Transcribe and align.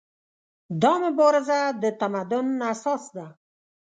دا 0.81 0.93
مبارزه 1.03 1.59
د 1.81 1.83
تمدن 2.01 2.47
اساس 2.73 3.03
ده. 3.15 3.27